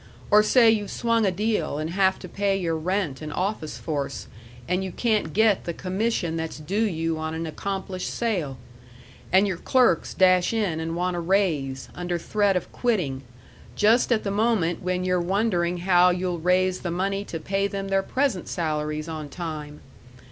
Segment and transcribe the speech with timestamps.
[0.31, 4.25] Or say you've swung a deal and have to pay your rent and office force,
[4.67, 8.57] and you can't get the commission that's due you on an accomplished sale.
[9.31, 13.21] And your clerks dash in and want a raise, under threat of quitting,
[13.75, 17.89] just at the moment when you're wondering how you'll raise the money to pay them
[17.89, 19.81] their present salaries on time!